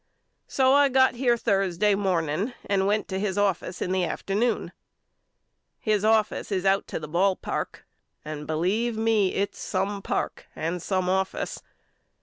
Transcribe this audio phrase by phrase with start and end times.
[0.47, 4.71] So I got here Thursday morning and went to his office in the afternoon.
[5.79, 7.85] His office is out to the ball park
[8.25, 11.61] and believe me its some park and some office.